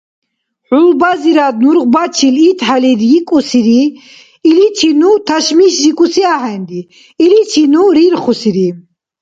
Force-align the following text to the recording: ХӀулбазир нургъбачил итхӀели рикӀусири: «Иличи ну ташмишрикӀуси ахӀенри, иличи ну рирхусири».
ХӀулбазир 0.67 1.39
нургъбачил 1.63 2.35
итхӀели 2.49 2.91
рикӀусири: 3.01 3.81
«Иличи 4.49 4.89
ну 4.99 5.09
ташмишрикӀуси 5.27 6.23
ахӀенри, 6.35 6.81
иличи 7.23 7.63
ну 7.73 7.83
рирхусири». 7.95 8.67